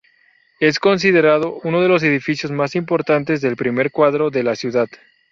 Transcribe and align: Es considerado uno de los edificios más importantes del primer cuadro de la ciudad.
Es 0.59 0.79
considerado 0.79 1.59
uno 1.63 1.79
de 1.79 1.87
los 1.87 2.01
edificios 2.01 2.51
más 2.51 2.73
importantes 2.75 3.39
del 3.39 3.55
primer 3.55 3.91
cuadro 3.91 4.31
de 4.31 4.41
la 4.41 4.55
ciudad. 4.55 4.89